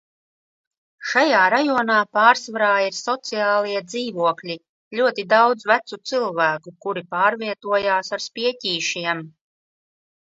Šajā 1.09 1.41
rajonā 1.53 1.97
pārsvarā 2.17 2.69
ir 2.85 2.97
sociālie 3.01 3.83
dzīvokļi. 3.91 4.57
Ļoti 5.01 5.27
daudz 5.35 5.69
vecu 5.73 6.01
cilvēku, 6.13 6.75
kuri 6.87 7.07
pārvietojās 7.13 8.15
ar 8.19 8.27
spieķīšiem. 8.29 9.27